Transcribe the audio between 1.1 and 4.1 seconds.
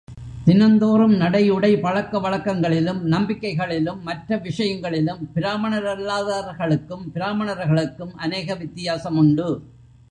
நடை உடை பழக்க வழக்கங்களிலும் நம்பிக்கைகளிலும்